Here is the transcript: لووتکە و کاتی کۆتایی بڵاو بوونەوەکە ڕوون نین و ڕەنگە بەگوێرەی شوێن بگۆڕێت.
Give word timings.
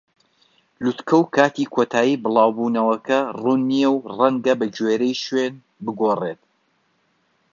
لووتکە 0.83 1.15
و 1.19 1.23
کاتی 1.35 1.65
کۆتایی 1.73 2.21
بڵاو 2.23 2.51
بوونەوەکە 2.57 3.19
ڕوون 3.41 3.59
نین 3.69 3.87
و 3.91 3.95
ڕەنگە 4.17 4.53
بەگوێرەی 4.59 5.15
شوێن 5.23 5.53
بگۆڕێت. 5.83 6.41